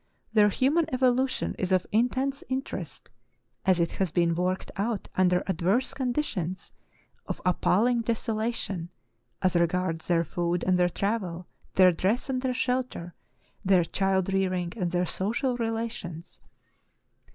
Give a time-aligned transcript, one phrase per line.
[0.33, 3.11] Their human evolution is of intense interest,
[3.67, 6.71] as it has been worked out under adverse conditions
[7.27, 8.89] of appalling desolation
[9.43, 11.45] as regards their food and their travel,
[11.75, 13.13] their dress and their shelter,
[13.63, 16.39] their child rearing and their social rela tions.